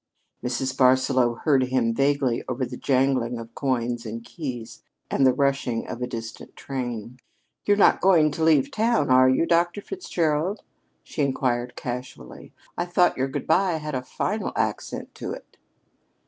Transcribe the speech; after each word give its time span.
Mrs. 0.43 0.75
Barsaloux 0.75 1.35
heard 1.43 1.61
him 1.65 1.93
vaguely 1.93 2.43
above 2.49 2.71
the 2.71 2.75
jangling 2.75 3.37
of 3.37 3.53
coins 3.53 4.03
and 4.03 4.23
keys 4.23 4.81
and 5.11 5.27
the 5.27 5.31
rushing 5.31 5.87
of 5.87 6.01
a 6.01 6.07
distant 6.07 6.55
train. 6.55 7.19
"You're 7.67 7.77
not 7.77 8.01
going 8.01 8.31
to 8.31 8.43
leave 8.43 8.71
town, 8.71 9.11
are 9.11 9.29
you, 9.29 9.45
Dr. 9.45 9.79
Fitzgerald?" 9.79 10.63
she 11.03 11.21
inquired 11.21 11.75
casually. 11.75 12.51
"I 12.75 12.85
thought 12.85 13.15
your 13.15 13.27
good 13.27 13.45
bye 13.45 13.73
had 13.73 13.93
a 13.93 14.01
final 14.01 14.51
accent 14.55 15.13
to 15.13 15.33
it." 15.33 15.57